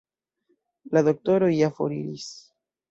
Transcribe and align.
La 0.97 1.05
doktoroj 1.11 1.53
ja 1.59 1.71
foriris. 1.79 2.29